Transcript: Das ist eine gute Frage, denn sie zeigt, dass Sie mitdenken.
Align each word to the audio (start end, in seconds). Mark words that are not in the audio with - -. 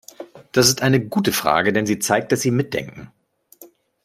Das 0.51 0.67
ist 0.67 0.81
eine 0.81 0.99
gute 0.99 1.31
Frage, 1.31 1.73
denn 1.73 1.85
sie 1.85 1.99
zeigt, 1.99 2.31
dass 2.31 2.41
Sie 2.41 2.49
mitdenken. 2.49 3.11